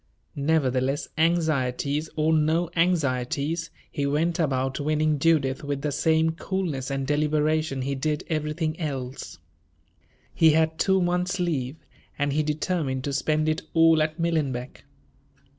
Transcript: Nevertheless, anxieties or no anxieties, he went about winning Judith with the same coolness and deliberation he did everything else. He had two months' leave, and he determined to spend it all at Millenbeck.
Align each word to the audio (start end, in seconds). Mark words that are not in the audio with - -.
Nevertheless, 0.35 1.07
anxieties 1.15 2.09
or 2.15 2.33
no 2.33 2.71
anxieties, 2.75 3.69
he 3.91 4.07
went 4.07 4.39
about 4.39 4.79
winning 4.79 5.19
Judith 5.19 5.63
with 5.63 5.83
the 5.83 5.91
same 5.91 6.31
coolness 6.31 6.89
and 6.89 7.05
deliberation 7.05 7.83
he 7.83 7.93
did 7.93 8.23
everything 8.27 8.79
else. 8.79 9.37
He 10.33 10.53
had 10.53 10.79
two 10.79 11.03
months' 11.03 11.39
leave, 11.39 11.75
and 12.17 12.33
he 12.33 12.41
determined 12.41 13.03
to 13.03 13.13
spend 13.13 13.47
it 13.47 13.61
all 13.75 14.01
at 14.01 14.19
Millenbeck. 14.19 14.85